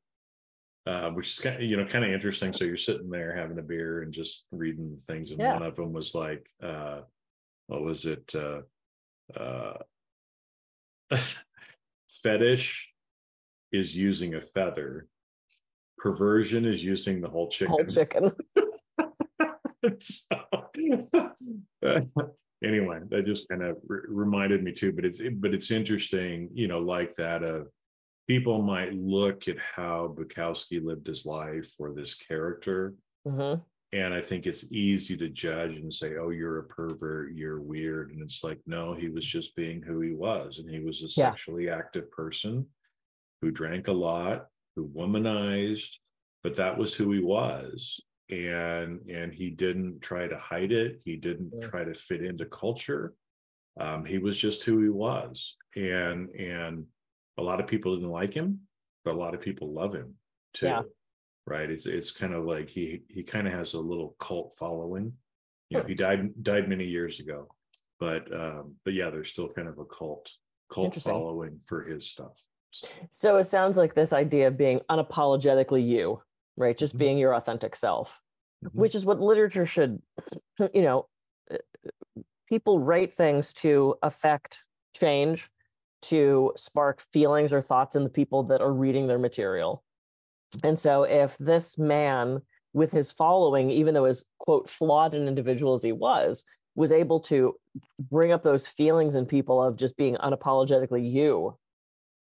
uh, 0.86 1.10
which 1.12 1.29
is 1.29 1.39
kind 1.39 1.55
of, 1.55 1.62
you 1.62 1.77
know 1.77 1.86
kind 1.86 2.03
of 2.05 2.12
interesting. 2.12 2.51
So 2.53 2.65
you're 2.65 2.75
sitting 2.77 3.10
there 3.10 3.36
having 3.36 3.58
a 3.58 3.62
beer 3.62 4.01
and 4.01 4.13
just 4.13 4.46
reading 4.51 4.98
things, 4.98 5.32
and 5.32 5.39
Yeah. 5.39 5.53
one 5.53 5.63
of 5.63 5.75
them 5.77 5.93
was 5.93 6.13
like, 6.13 6.46
uh, 6.62 7.01
what 7.67 7.82
was 7.82 8.05
it? 8.05 8.34
Uh, 8.36 8.62
uh, 9.39 9.77
fetish 12.10 12.89
is 13.72 13.96
using 13.96 14.36
a 14.36 14.41
feather. 14.41 15.08
Perversion 15.98 16.65
is 16.65 16.84
using 16.84 17.22
the 17.22 17.29
whole 17.29 17.48
chicken. 17.50 17.72
whole 17.74 17.86
chicken. 17.86 18.32
So, 20.00 20.27
anyway, 22.63 23.00
that 23.10 23.25
just 23.25 23.50
kind 23.50 23.62
of 23.63 23.77
re- 23.86 24.00
reminded 24.08 24.63
me 24.63 24.72
too. 24.72 24.93
But 24.93 25.03
it's 25.03 25.20
but 25.36 25.53
it's 25.53 25.72
interesting, 25.72 26.50
you 26.53 26.70
know, 26.70 26.79
like 26.79 27.15
that. 27.15 27.43
Of 27.43 27.67
people 28.27 28.61
might 28.61 28.93
look 28.93 29.47
at 29.47 29.57
how 29.59 30.13
Bukowski 30.17 30.83
lived 30.83 31.07
his 31.07 31.25
life 31.25 31.73
or 31.79 31.93
this 31.93 32.15
character, 32.15 32.95
hmm 33.27 33.55
and 33.91 34.11
I 34.11 34.21
think 34.21 34.47
it's 34.47 34.65
easy 34.71 35.15
to 35.17 35.29
judge 35.29 35.75
and 35.75 35.93
say, 35.93 36.15
"Oh, 36.17 36.29
you're 36.31 36.57
a 36.57 36.63
pervert, 36.63 37.33
you're 37.35 37.61
weird," 37.61 38.11
and 38.11 38.23
it's 38.23 38.43
like, 38.43 38.59
no, 38.65 38.95
he 38.95 39.09
was 39.09 39.23
just 39.23 39.55
being 39.55 39.83
who 39.83 40.01
he 40.01 40.13
was, 40.13 40.57
and 40.57 40.67
he 40.67 40.79
was 40.79 41.01
a 41.03 41.07
Yeah. 41.19 41.29
sexually 41.29 41.69
active 41.69 42.09
person 42.11 42.67
who 43.41 43.51
drank 43.51 43.87
a 43.89 43.93
lot, 43.93 44.47
who 44.75 44.87
womanized, 44.89 45.97
but 46.41 46.55
that 46.55 46.75
was 46.77 46.95
who 46.95 47.11
he 47.11 47.19
was, 47.19 47.99
and 48.29 49.07
and 49.09 49.31
he 49.31 49.51
didn't 49.51 49.99
try 49.99 50.27
to 50.27 50.37
hide 50.37 50.71
it. 50.71 51.01
He 51.05 51.15
didn't 51.17 51.53
Yeah. 51.53 51.67
try 51.67 51.83
to 51.83 51.93
fit 51.93 52.23
into 52.23 52.45
culture. 52.47 53.13
Um, 53.79 54.05
he 54.05 54.17
was 54.17 54.37
just 54.39 54.63
who 54.63 54.81
he 54.81 54.89
was, 54.89 55.55
and 55.75 56.29
and 56.31 56.87
a 57.37 57.41
lot 57.41 57.59
of 57.59 57.67
people 57.67 57.95
didn't 57.95 58.09
like 58.11 58.33
him, 58.33 58.61
but 59.03 59.13
a 59.13 59.17
lot 59.17 59.33
of 59.33 59.41
people 59.41 59.73
love 59.73 59.93
him 59.93 60.15
too 60.53 60.67
Yeah. 60.67 60.81
right 61.45 61.69
it's 61.71 61.87
it's 61.87 62.11
kind 62.11 62.33
of 62.33 62.45
like 62.45 62.69
he 62.69 63.03
he 63.09 63.23
kind 63.23 63.47
of 63.47 63.53
has 63.53 63.73
a 63.73 63.79
little 63.79 64.15
cult 64.19 64.55
following 64.55 65.13
you 65.69 65.77
know 65.77 65.83
he 65.83 65.95
died 65.95 66.31
died 66.43 66.69
many 66.69 66.85
years 66.85 67.19
ago 67.19 67.47
but 67.99 68.31
um 68.33 68.75
but 68.85 68.93
yeah 68.93 69.09
there's 69.09 69.29
still 69.29 69.49
kind 69.49 69.67
of 69.67 69.79
a 69.79 69.85
cult 69.85 70.31
cult 70.71 70.95
following 70.95 71.59
for 71.65 71.83
his 71.83 72.07
stuff 72.07 72.37
So, 72.71 72.87
So 73.09 73.37
it 73.37 73.47
sounds 73.47 73.77
like 73.77 73.93
this 73.95 74.13
idea 74.13 74.47
of 74.47 74.57
being 74.57 74.79
unapologetically 74.89 75.85
you, 75.87 76.21
right? 76.57 76.77
Just 76.77 76.95
Mhm. 76.95 76.99
being 76.99 77.17
your 77.17 77.35
authentic 77.35 77.75
self, 77.75 78.19
Mhm. 78.63 78.71
which 78.73 78.95
is 78.95 79.05
what 79.05 79.19
literature 79.19 79.65
should, 79.65 80.01
you 80.73 80.81
know, 80.81 81.07
uh, 81.51 81.57
people 82.47 82.79
write 82.79 83.13
things 83.13 83.53
to 83.53 83.95
affect 84.01 84.65
change, 84.95 85.49
to 86.03 86.51
spark 86.55 87.01
feelings 87.13 87.51
or 87.51 87.62
thoughts 87.62 87.95
in 87.95 88.03
the 88.03 88.10
people 88.10 88.43
that 88.43 88.62
are 88.62 88.74
reading 88.74 89.07
their 89.07 89.19
material. 89.19 89.83
And 90.63 90.77
so 90.77 91.03
if 91.03 91.36
this 91.39 91.77
man 91.77 92.41
with 92.74 92.91
his 92.91 93.12
following, 93.12 93.69
even 93.69 93.93
though 93.93 94.05
as 94.05 94.25
quote 94.39 94.69
flawed 94.69 95.13
an 95.13 95.27
individual 95.27 95.74
as 95.74 95.83
he 95.83 95.91
was, 95.91 96.43
was 96.75 96.91
able 96.91 97.19
to 97.19 97.55
bring 98.12 98.31
up 98.31 98.43
those 98.43 98.65
feelings 98.67 99.15
in 99.15 99.25
people 99.25 99.62
of 99.62 99.77
just 99.77 99.95
being 99.95 100.15
unapologetically 100.15 101.12
you, 101.12 101.57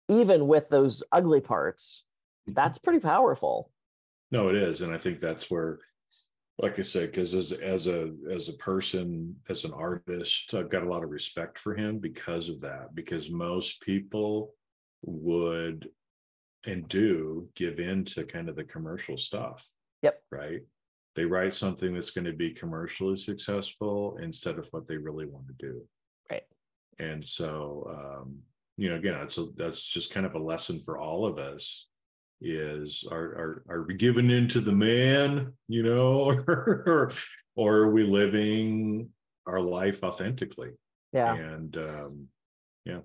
even 0.08 0.46
with 0.46 0.68
those 0.68 1.02
ugly 1.12 1.40
parts, 1.40 2.04
mm-hmm. 2.48 2.54
that's 2.54 2.78
pretty 2.78 3.00
powerful. 3.00 3.70
no 4.30 4.48
it 4.48 4.56
is 4.56 4.80
and 4.82 4.92
i 4.92 4.98
think 4.98 5.20
that's 5.20 5.50
where 5.50 5.78
like 6.62 6.78
i 6.78 6.82
said 6.82 7.10
because 7.10 7.34
as 7.34 7.52
as 7.52 7.88
a 7.88 8.10
as 8.30 8.48
a 8.48 8.52
person 8.54 9.34
as 9.50 9.64
an 9.64 9.72
artist 9.72 10.54
i've 10.54 10.70
got 10.70 10.84
a 10.84 10.88
lot 10.88 11.02
of 11.04 11.10
respect 11.10 11.58
for 11.58 11.74
him 11.74 11.98
because 11.98 12.48
of 12.48 12.60
that 12.60 12.94
because 12.94 13.30
most 13.30 13.80
people 13.82 14.54
would 15.04 15.88
and 16.64 16.88
do 16.88 17.48
give 17.56 17.80
in 17.80 18.04
to 18.04 18.24
kind 18.24 18.48
of 18.48 18.56
the 18.56 18.64
commercial 18.64 19.16
stuff 19.16 19.68
Yep. 20.02 20.22
right 20.30 20.60
they 21.14 21.24
write 21.24 21.52
something 21.52 21.92
that's 21.92 22.10
going 22.10 22.24
to 22.24 22.32
be 22.32 22.52
commercially 22.52 23.16
successful 23.16 24.16
instead 24.22 24.58
of 24.58 24.66
what 24.70 24.86
they 24.88 24.96
really 24.96 25.26
want 25.26 25.46
to 25.48 25.54
do 25.66 25.82
Right. 26.30 26.44
and 27.00 27.22
so 27.24 28.22
um 28.22 28.38
you 28.76 28.88
know 28.88 28.96
again 28.96 29.14
that's 29.18 29.38
a, 29.38 29.46
that's 29.56 29.84
just 29.84 30.12
kind 30.14 30.24
of 30.24 30.34
a 30.36 30.38
lesson 30.38 30.80
for 30.80 30.98
all 30.98 31.26
of 31.26 31.38
us 31.38 31.88
is 32.44 33.04
are 33.10 33.18
are 33.18 33.64
are 33.68 33.82
we 33.84 33.94
giving 33.94 34.30
in 34.30 34.48
to 34.48 34.60
the 34.60 34.72
man 34.72 35.52
you 35.68 35.82
know 35.82 36.24
or 36.48 37.10
or 37.56 37.76
are 37.76 37.90
we 37.92 38.02
living 38.04 39.08
our 39.46 39.60
life 39.60 40.02
authentically 40.02 40.70
Yeah. 41.12 41.34
and 41.34 41.76
um 41.76 42.28
yeah 42.84 43.00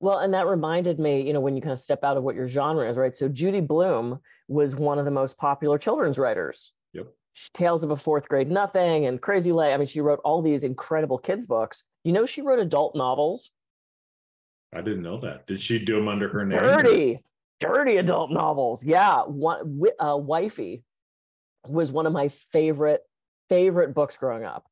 Well, 0.00 0.18
and 0.18 0.34
that 0.34 0.46
reminded 0.46 0.98
me, 0.98 1.22
you 1.22 1.32
know, 1.32 1.40
when 1.40 1.54
you 1.56 1.62
kind 1.62 1.72
of 1.72 1.78
step 1.78 2.02
out 2.04 2.16
of 2.16 2.24
what 2.24 2.34
your 2.34 2.48
genre 2.48 2.88
is, 2.90 2.96
right? 2.96 3.16
So 3.16 3.28
Judy 3.28 3.60
Blume 3.60 4.18
was 4.48 4.74
one 4.74 4.98
of 4.98 5.04
the 5.04 5.10
most 5.12 5.38
popular 5.38 5.78
children's 5.78 6.18
writers. 6.18 6.72
Yep. 6.92 7.06
She- 7.34 7.50
Tales 7.54 7.84
of 7.84 7.90
a 7.92 7.96
Fourth 7.96 8.28
Grade 8.28 8.50
Nothing 8.50 9.06
and 9.06 9.20
Crazy 9.20 9.52
Lay. 9.52 9.72
I 9.72 9.76
mean, 9.76 9.86
she 9.86 10.00
wrote 10.00 10.20
all 10.24 10.42
these 10.42 10.64
incredible 10.64 11.18
kids' 11.18 11.46
books. 11.46 11.84
You 12.04 12.12
know, 12.12 12.26
she 12.26 12.42
wrote 12.42 12.58
adult 12.58 12.94
novels. 12.96 13.50
i 14.74 14.80
didn't 14.80 15.02
know 15.02 15.18
that 15.20 15.46
did 15.46 15.60
she 15.60 15.78
do 15.78 15.94
them 15.96 16.08
under 16.08 16.28
her 16.28 16.44
name 16.44 16.58
dirty, 16.58 17.22
dirty 17.62 17.96
adult 17.96 18.30
novels. 18.30 18.84
Yeah, 18.84 19.22
one, 19.22 19.80
uh, 19.98 20.16
Wifey 20.16 20.82
was 21.66 21.92
one 21.92 22.06
of 22.06 22.12
my 22.12 22.28
favorite 22.52 23.02
favorite 23.48 23.94
books 23.94 24.16
growing 24.16 24.44
up 24.44 24.64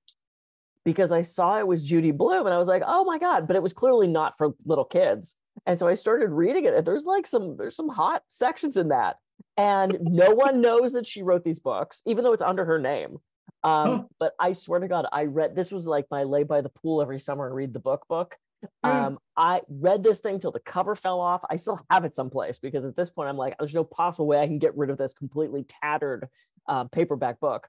because 0.85 1.13
I 1.13 1.23
saw 1.23 1.59
it 1.59 1.67
was 1.67 1.83
Judy 1.83 2.11
Blume 2.11 2.47
and 2.47 2.55
I 2.55 2.59
was 2.59 2.69
like, 2.69 2.83
oh 2.87 3.05
my 3.05 3.19
god! 3.19 3.47
But 3.47 3.57
it 3.57 3.63
was 3.63 3.73
clearly 3.73 4.07
not 4.07 4.37
for 4.39 4.55
little 4.65 4.85
kids, 4.85 5.35
and 5.67 5.79
so 5.79 5.87
I 5.87 5.95
started 5.95 6.31
reading 6.31 6.65
it. 6.65 6.75
And 6.75 6.87
there's 6.87 7.05
like 7.05 7.27
some 7.27 7.57
there's 7.57 7.77
some 7.77 7.89
hot 7.89 8.23
sections 8.29 8.77
in 8.77 8.89
that, 8.89 9.17
and 9.57 9.99
no 10.01 10.31
one 10.35 10.61
knows 10.61 10.93
that 10.93 11.07
she 11.07 11.23
wrote 11.23 11.45
these 11.45 11.61
books, 11.61 12.03
even 12.07 12.25
though 12.25 12.33
it's 12.33 12.43
under 12.43 12.65
her 12.65 12.79
name. 12.79 13.19
Um, 13.63 14.09
But 14.19 14.33
I 14.39 14.55
swear 14.55 14.81
to 14.81 14.89
God, 14.89 15.07
I 15.13 15.25
read 15.25 15.55
this 15.55 15.71
was 15.71 15.87
like 15.87 16.07
my 16.11 16.25
lay 16.25 16.45
by 16.45 16.61
the 16.63 16.71
pool 16.71 17.03
every 17.03 17.21
summer 17.21 17.47
and 17.47 17.55
read 17.55 17.73
the 17.73 17.79
book 17.81 18.07
book. 18.09 18.37
Yeah. 18.85 19.07
Um, 19.07 19.19
I 19.37 19.63
read 19.69 20.03
this 20.03 20.21
thing 20.21 20.39
till 20.39 20.53
the 20.53 20.61
cover 20.61 20.95
fell 20.95 21.21
off. 21.21 21.43
I 21.49 21.57
still 21.57 21.81
have 21.91 22.05
it 22.05 22.15
someplace 22.15 22.59
because 22.59 22.85
at 22.85 22.97
this 22.97 23.11
point 23.11 23.29
I'm 23.29 23.37
like, 23.37 23.57
there's 23.59 23.75
no 23.75 23.85
possible 23.85 24.27
way 24.27 24.41
I 24.41 24.47
can 24.47 24.59
get 24.59 24.77
rid 24.77 24.91
of 24.91 24.99
this 24.99 25.15
completely 25.15 25.65
tattered 25.83 26.29
uh, 26.69 26.85
paperback 26.85 27.41
book. 27.41 27.69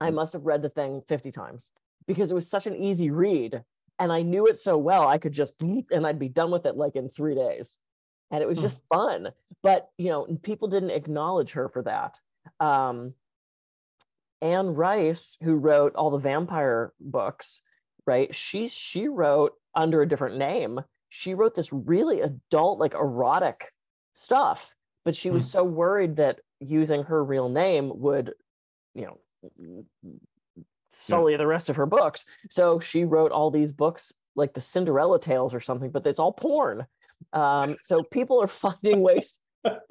I 0.00 0.10
must 0.10 0.32
have 0.32 0.42
read 0.46 0.62
the 0.62 0.68
thing 0.68 1.02
50 1.08 1.30
times 1.32 1.70
because 2.06 2.30
it 2.30 2.34
was 2.34 2.48
such 2.48 2.66
an 2.66 2.76
easy 2.76 3.10
read, 3.10 3.62
and 3.98 4.12
I 4.12 4.22
knew 4.22 4.46
it 4.46 4.58
so 4.58 4.76
well 4.78 5.06
I 5.08 5.18
could 5.18 5.32
just 5.32 5.54
and 5.60 6.06
I'd 6.06 6.18
be 6.18 6.28
done 6.28 6.50
with 6.50 6.66
it 6.66 6.76
like 6.76 6.96
in 6.96 7.08
three 7.08 7.34
days, 7.34 7.76
and 8.30 8.42
it 8.42 8.46
was 8.46 8.58
Hmm. 8.58 8.64
just 8.64 8.76
fun. 8.92 9.28
But 9.62 9.88
you 9.98 10.08
know, 10.08 10.26
people 10.42 10.68
didn't 10.68 10.90
acknowledge 10.90 11.52
her 11.52 11.68
for 11.68 11.82
that. 11.82 12.18
Um, 12.60 13.14
Anne 14.42 14.68
Rice, 14.74 15.36
who 15.42 15.54
wrote 15.56 15.94
all 15.94 16.10
the 16.10 16.18
vampire 16.18 16.92
books, 17.00 17.62
right? 18.06 18.34
She 18.34 18.68
she 18.68 19.08
wrote 19.08 19.54
under 19.76 20.02
a 20.02 20.08
different 20.08 20.38
name. 20.38 20.80
She 21.08 21.34
wrote 21.34 21.54
this 21.54 21.72
really 21.72 22.20
adult, 22.22 22.80
like 22.80 22.94
erotic 22.94 23.72
stuff, 24.12 24.74
but 25.04 25.14
she 25.14 25.30
was 25.30 25.44
Hmm. 25.44 25.48
so 25.50 25.64
worried 25.64 26.16
that 26.16 26.40
using 26.60 27.04
her 27.04 27.22
real 27.22 27.48
name 27.48 27.92
would, 28.00 28.34
you 28.94 29.06
know, 29.06 29.84
sully 30.92 31.36
the 31.36 31.46
rest 31.46 31.68
of 31.68 31.76
her 31.76 31.86
books. 31.86 32.24
So 32.50 32.80
she 32.80 33.04
wrote 33.04 33.30
all 33.30 33.50
these 33.50 33.70
books 33.72 34.12
like 34.34 34.54
the 34.54 34.60
Cinderella 34.60 35.20
tales 35.20 35.54
or 35.54 35.60
something, 35.60 35.90
but 35.90 36.06
it's 36.06 36.18
all 36.18 36.32
porn. 36.32 36.86
Um, 37.32 37.76
so 37.82 38.02
people 38.02 38.42
are 38.42 38.48
finding 38.48 39.02
ways 39.02 39.38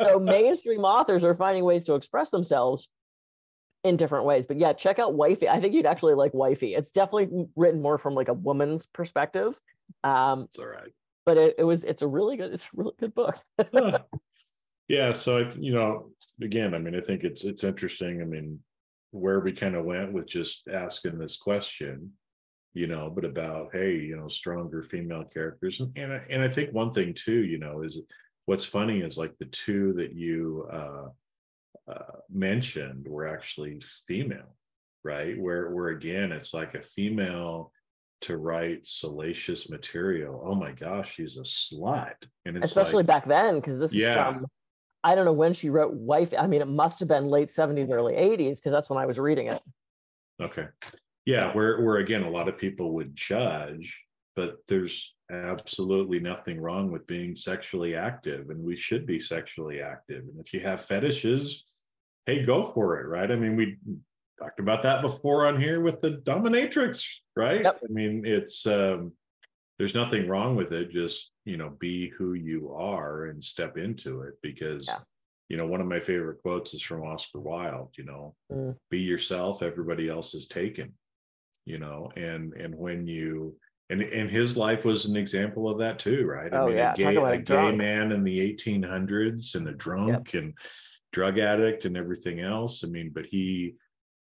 so 0.02 0.20
mainstream 0.20 0.86
authors 0.86 1.24
are 1.24 1.36
finding 1.36 1.64
ways 1.64 1.84
to 1.86 1.96
express 1.96 2.30
themselves 2.30 2.88
in 3.86 3.96
different 3.96 4.26
ways. 4.26 4.46
But 4.46 4.60
yeah, 4.60 4.74
check 4.74 5.00
out 5.00 5.14
Wifey. 5.14 5.48
I 5.48 5.62
think 5.62 5.74
you'd 5.74 5.86
actually 5.86 6.16
like 6.16 6.34
Wifey. 6.34 6.76
It's 6.76 6.92
definitely 6.92 7.48
written 7.56 7.82
more 7.82 7.98
from 7.98 8.16
like 8.16 8.28
a 8.28 8.34
woman's 8.34 8.86
perspective. 8.88 9.58
Um, 10.04 10.42
it's 10.42 10.60
all 10.60 10.68
right 10.68 10.92
but 11.26 11.38
it, 11.38 11.56
it 11.58 11.64
was 11.64 11.84
it's 11.84 12.02
a 12.02 12.08
really 12.08 12.38
good 12.38 12.54
it's 12.54 12.66
a 12.66 12.70
really 12.76 12.94
good 13.00 13.14
book. 13.14 13.38
Yeah 14.88 15.14
so 15.14 15.40
i 15.40 15.50
you 15.58 15.74
know 15.74 16.12
again 16.44 16.76
i 16.76 16.78
mean 16.78 16.96
i 16.96 17.02
think 17.02 17.24
it's 17.24 17.44
it's 17.44 17.64
interesting 17.64 18.22
i 18.22 18.24
mean 18.24 18.60
where 19.10 19.40
we 19.40 19.52
kind 19.52 19.74
of 19.74 19.84
went 19.84 20.14
with 20.14 20.28
just 20.28 20.68
asking 20.68 21.18
this 21.18 21.38
question 21.38 22.12
you 22.76 22.86
know 22.86 23.10
but 23.10 23.26
about 23.26 23.70
hey 23.74 23.96
you 23.96 24.16
know 24.16 24.28
stronger 24.28 24.84
female 24.84 25.24
characters 25.24 25.80
and 25.80 25.92
and 25.98 26.14
I, 26.14 26.22
and 26.30 26.44
I 26.44 26.50
think 26.50 26.72
one 26.72 26.92
thing 26.92 27.16
too 27.16 27.44
you 27.46 27.58
know 27.58 27.82
is 27.82 28.00
what's 28.46 28.64
funny 28.64 29.00
is 29.00 29.18
like 29.18 29.36
the 29.40 29.46
two 29.46 29.94
that 29.94 30.14
you 30.14 30.68
uh, 30.72 31.08
uh, 31.88 32.20
mentioned 32.30 33.08
were 33.08 33.28
actually 33.28 33.82
female, 34.08 34.56
right? 35.04 35.40
Where 35.40 35.72
where 35.72 35.90
again, 35.90 36.32
it's 36.32 36.54
like 36.54 36.76
a 36.76 36.82
female 36.82 37.72
to 38.22 38.38
write 38.38 38.86
salacious 38.86 39.70
material. 39.70 40.42
Oh 40.46 40.56
my 40.56 40.72
gosh, 40.72 41.16
she's 41.16 41.38
a 41.38 41.42
slut, 41.42 42.16
and 42.46 42.58
especially 42.64 43.04
like, 43.04 43.08
back 43.08 43.26
then 43.26 43.56
because 43.56 43.80
this 43.80 43.94
yeah. 43.94 44.10
is 44.10 44.16
from 44.16 44.46
I 45.06 45.14
don't 45.14 45.26
know 45.26 45.34
when 45.34 45.54
she 45.54 45.70
wrote 45.70 45.94
Wife. 45.94 46.34
I 46.38 46.48
mean, 46.48 46.62
it 46.62 46.68
must 46.68 47.00
have 47.00 47.08
been 47.08 47.28
late 47.28 47.50
70s, 47.50 47.92
early 47.92 48.14
80s, 48.14 48.58
because 48.58 48.72
that's 48.72 48.90
when 48.90 48.98
I 48.98 49.06
was 49.06 49.20
reading 49.20 49.48
it. 49.48 49.62
Okay. 50.42 50.66
Yeah, 51.26 51.54
where 51.54 51.82
where 51.82 51.98
again 51.98 52.24
a 52.24 52.30
lot 52.30 52.50
of 52.50 52.58
people 52.58 52.94
would 52.94 53.16
judge, 53.16 54.04
but 54.36 54.58
there's 54.68 55.15
absolutely 55.32 56.20
nothing 56.20 56.60
wrong 56.60 56.92
with 56.92 57.08
being 57.08 57.36
sexually 57.36 57.96
active, 57.96 58.50
and 58.50 58.64
we 58.64 58.76
should 58.76 59.06
be 59.06 59.20
sexually 59.20 59.82
active. 59.82 60.24
And 60.24 60.40
if 60.40 60.54
you 60.54 60.60
have 60.62 60.82
fetishes, 60.82 61.64
hey, 62.26 62.44
go 62.44 62.72
for 62.74 63.00
it, 63.00 63.08
right? 63.08 63.32
I 63.32 63.36
mean, 63.36 63.56
we 63.56 63.78
talked 64.40 64.60
about 64.60 64.84
that 64.84 65.02
before 65.02 65.48
on 65.48 65.60
here 65.60 65.82
with 65.82 66.02
the 66.02 66.22
dominatrix, 66.26 67.06
right? 67.36 67.64
Yep. 67.64 67.82
I 67.84 67.92
mean, 67.92 68.24
it's 68.26 68.66
um 68.66 69.14
there's 69.78 69.96
nothing 69.96 70.28
wrong 70.28 70.56
with 70.56 70.72
it. 70.72 70.92
Just 70.92 71.32
you 71.46 71.58
know 71.58 71.70
be 71.80 72.10
who 72.10 72.34
you 72.34 72.74
are 72.74 73.26
and 73.26 73.44
step 73.44 73.78
into 73.78 74.22
it 74.22 74.34
because 74.42 74.86
yeah. 74.88 74.98
you 75.48 75.58
know 75.58 75.68
one 75.68 75.80
of 75.80 75.88
my 75.88 76.00
favorite 76.00 76.42
quotes 76.42 76.74
is 76.74 76.82
from 76.82 77.04
oscar 77.04 77.40
wilde 77.40 77.94
you 77.98 78.04
know 78.04 78.36
mm. 78.52 78.76
be 78.90 79.00
yourself 79.00 79.62
everybody 79.62 80.10
else 80.10 80.34
is 80.34 80.48
taken 80.48 80.92
you 81.66 81.78
know 81.78 82.10
and 82.18 82.54
and 82.54 82.76
when 82.76 83.08
you 83.08 83.56
and 83.90 84.02
and 84.02 84.30
his 84.30 84.58
life 84.58 84.86
was 84.86 85.06
an 85.06 85.16
example 85.16 85.70
of 85.70 85.78
that 85.80 86.00
too 86.00 86.26
right 86.26 86.54
i 86.54 86.58
oh, 86.58 86.68
mean 86.68 86.78
yeah. 86.78 86.94
a 86.94 86.96
gay, 86.96 87.16
a 87.16 87.26
a 87.26 87.38
gay 87.38 87.72
man 87.72 88.12
in 88.12 88.24
the 88.24 88.54
1800s 88.54 89.56
and 89.56 89.68
a 89.68 89.74
drunk 89.74 90.34
yep. 90.34 90.44
and 90.44 90.54
drug 91.12 91.40
addict 91.40 91.86
and 91.86 91.96
everything 91.96 92.40
else 92.40 92.84
i 92.84 92.88
mean 92.88 93.12
but 93.14 93.26
he 93.26 93.76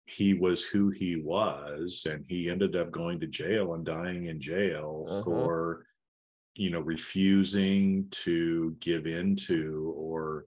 he 0.07 0.35
was 0.35 0.65
who 0.65 0.91
he 0.91 1.17
was 1.17 2.07
and 2.09 2.25
he 2.29 2.51
ended 2.51 2.77
up 2.77 2.91
going 2.91 3.21
to 3.21 3.27
jail 3.27 3.75
and 3.75 3.85
dying 3.85 4.27
in 4.27 4.41
jail 4.41 5.07
uh-huh. 5.09 5.23
for 5.23 5.87
you 6.55 6.71
know 6.71 6.81
refusing 6.81 8.07
to 8.11 8.77
give 8.81 9.07
into 9.07 9.95
or 9.97 10.47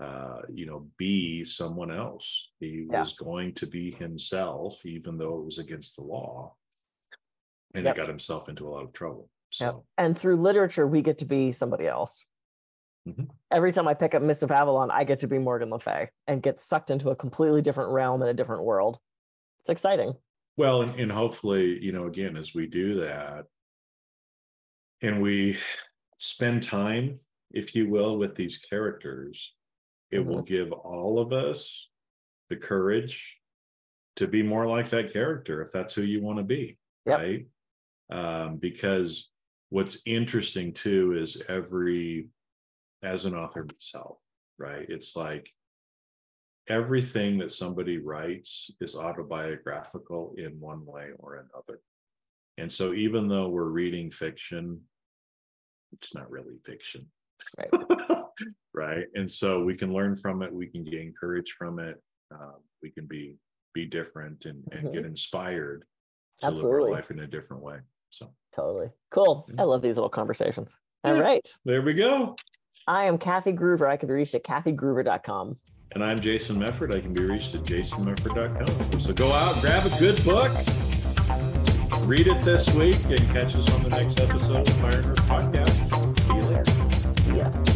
uh 0.00 0.40
you 0.50 0.64
know 0.64 0.86
be 0.98 1.44
someone 1.44 1.90
else 1.90 2.50
he 2.60 2.86
yeah. 2.90 3.00
was 3.00 3.12
going 3.14 3.52
to 3.52 3.66
be 3.66 3.90
himself 3.90 4.86
even 4.86 5.18
though 5.18 5.38
it 5.38 5.44
was 5.44 5.58
against 5.58 5.96
the 5.96 6.02
law 6.02 6.54
and 7.74 7.84
yep. 7.84 7.94
he 7.94 8.00
got 8.00 8.08
himself 8.08 8.48
into 8.48 8.66
a 8.66 8.70
lot 8.70 8.84
of 8.84 8.92
trouble 8.92 9.28
so 9.50 9.64
yep. 9.64 9.74
and 9.98 10.18
through 10.18 10.36
literature 10.36 10.86
we 10.86 11.02
get 11.02 11.18
to 11.18 11.24
be 11.24 11.52
somebody 11.52 11.86
else 11.86 12.24
mm-hmm. 13.08 13.24
every 13.50 13.72
time 13.72 13.88
i 13.88 13.94
pick 13.94 14.14
up 14.14 14.22
Mists 14.22 14.42
of 14.42 14.50
Avalon 14.50 14.90
i 14.90 15.04
get 15.04 15.20
to 15.20 15.28
be 15.28 15.38
morgan 15.38 15.70
le 15.70 15.78
fay 15.78 16.08
and 16.26 16.42
get 16.42 16.60
sucked 16.60 16.90
into 16.90 17.10
a 17.10 17.16
completely 17.16 17.62
different 17.62 17.90
realm 17.90 18.22
and 18.22 18.30
a 18.30 18.34
different 18.34 18.62
world 18.64 18.98
it's 19.60 19.70
exciting 19.70 20.14
well 20.56 20.82
and, 20.82 20.94
and 20.98 21.12
hopefully 21.12 21.82
you 21.82 21.92
know 21.92 22.06
again 22.06 22.36
as 22.36 22.54
we 22.54 22.66
do 22.66 23.00
that 23.00 23.44
and 25.02 25.20
we 25.20 25.58
spend 26.22 26.62
time, 26.62 27.18
if 27.50 27.74
you 27.74 27.90
will, 27.90 28.16
with 28.16 28.36
these 28.36 28.58
characters, 28.58 29.52
it 30.10 30.20
mm-hmm. 30.20 30.28
will 30.30 30.42
give 30.42 30.70
all 30.72 31.18
of 31.18 31.32
us 31.32 31.88
the 32.48 32.56
courage 32.56 33.38
to 34.16 34.28
be 34.28 34.42
more 34.42 34.66
like 34.66 34.88
that 34.90 35.12
character 35.12 35.62
if 35.62 35.72
that's 35.72 35.94
who 35.94 36.02
you 36.02 36.22
want 36.22 36.38
to 36.38 36.44
be. 36.44 36.78
Yep. 37.06 37.18
Right. 37.18 37.46
Um, 38.12 38.56
because 38.58 39.30
what's 39.70 40.02
interesting 40.04 40.74
too 40.74 41.16
is 41.18 41.38
every, 41.48 42.28
as 43.02 43.24
an 43.24 43.34
author 43.34 43.64
myself, 43.64 44.18
right? 44.58 44.84
It's 44.88 45.16
like 45.16 45.50
everything 46.68 47.38
that 47.38 47.52
somebody 47.52 47.98
writes 47.98 48.70
is 48.80 48.94
autobiographical 48.94 50.34
in 50.36 50.60
one 50.60 50.84
way 50.84 51.08
or 51.18 51.36
another. 51.36 51.80
And 52.58 52.70
so 52.70 52.92
even 52.92 53.28
though 53.28 53.48
we're 53.48 53.64
reading 53.64 54.10
fiction, 54.10 54.80
it's 55.92 56.14
not 56.14 56.30
really 56.30 56.58
fiction. 56.66 57.10
Right. 57.58 58.22
right. 58.74 59.06
And 59.14 59.30
so 59.30 59.64
we 59.64 59.74
can 59.74 59.92
learn 59.92 60.16
from 60.16 60.42
it. 60.42 60.52
We 60.52 60.66
can 60.66 60.84
gain 60.84 61.14
courage 61.18 61.54
from 61.58 61.78
it. 61.78 62.00
Um, 62.30 62.56
we 62.82 62.90
can 62.90 63.06
be 63.06 63.36
be 63.74 63.86
different 63.86 64.44
and, 64.44 64.62
and 64.70 64.84
mm-hmm. 64.84 64.92
get 64.92 65.06
inspired 65.06 65.86
to 66.40 66.46
Absolutely. 66.46 66.72
live 66.72 66.82
our 66.82 66.90
life 66.90 67.10
in 67.10 67.20
a 67.20 67.26
different 67.26 67.62
way. 67.62 67.78
So 68.12 68.30
totally 68.54 68.88
cool. 69.10 69.44
Yeah. 69.48 69.62
I 69.62 69.64
love 69.64 69.82
these 69.82 69.96
little 69.96 70.10
conversations. 70.10 70.76
All 71.04 71.16
yeah. 71.16 71.20
right. 71.20 71.56
There 71.64 71.82
we 71.82 71.94
go. 71.94 72.36
I 72.86 73.04
am 73.04 73.18
Kathy 73.18 73.52
Gruver. 73.52 73.88
I 73.88 73.96
can 73.96 74.06
be 74.08 74.14
reached 74.14 74.34
at 74.34 74.44
kathygruver.com. 74.44 75.56
And 75.94 76.04
I'm 76.04 76.20
Jason 76.20 76.56
Mefford. 76.56 76.94
I 76.94 77.00
can 77.00 77.12
be 77.12 77.24
reached 77.24 77.54
at 77.54 77.62
jasonmefford.com. 77.64 79.00
So 79.00 79.12
go 79.12 79.30
out, 79.32 79.60
grab 79.60 79.84
a 79.84 79.98
good 79.98 80.24
book, 80.24 80.50
read 82.06 82.28
it 82.28 82.42
this 82.42 82.72
week, 82.74 83.02
and 83.04 83.20
catch 83.30 83.54
us 83.54 83.72
on 83.74 83.82
the 83.82 83.90
next 83.90 84.18
episode 84.18 84.66
of 84.66 84.74
Fire 84.78 85.02
Earth 85.04 85.18
Podcast. 85.26 86.20
See 86.20 86.34
you 86.34 86.42
later. 86.42 86.64
See 87.22 87.66
ya. 87.66 87.71